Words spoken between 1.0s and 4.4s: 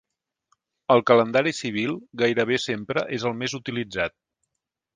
calendari civil gairebé sempre és el més utilitzat.